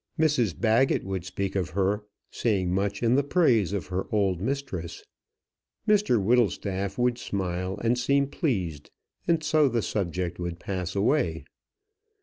[0.17, 2.01] Mrs Baggett would speak of her,
[2.31, 5.05] saying much in the praise of her old mistress.
[5.87, 8.89] Mr Whittlestaff would smile and seem pleased,
[9.27, 11.43] and so the subject would pass away.